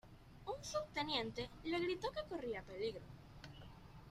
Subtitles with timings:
[0.47, 3.05] Un subteniente le gritó que corría peligro.